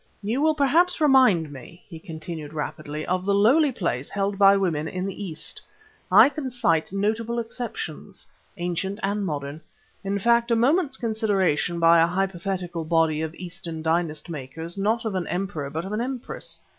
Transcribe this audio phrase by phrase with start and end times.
[0.23, 4.87] "You will perhaps remind me," he continued rapidly, "of the lowly place held by women
[4.87, 5.61] in the East.
[6.11, 8.25] I can cite notable exceptions,
[8.57, 9.61] ancient and modern.
[10.03, 15.13] In fact, a moment's consideration by a hypothetical body of Eastern dynast makers not of
[15.13, 16.59] an emperor but of an empress.